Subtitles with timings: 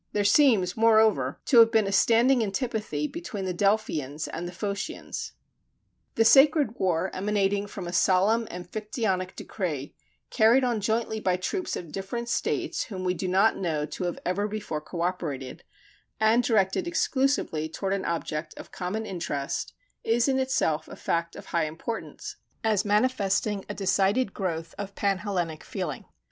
[0.13, 5.33] There seems, moreover, to have been a standing antipathy between the Delphians and the Phocians.
[6.15, 9.93] The Sacred War emanating from a solemn Amphictyonic decree,
[10.31, 14.17] carried on jointly by troops of different states whom we do not know to have
[14.25, 15.61] ever before coöperated,
[16.19, 19.71] and directed exclusively toward an object of common interest
[20.03, 25.19] is in itself a fact of high importance, as manifesting a decided growth of pan
[25.19, 26.05] Hellenic feeling.